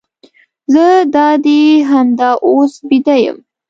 [0.73, 3.37] زه دادي همدا اوس بیده یم.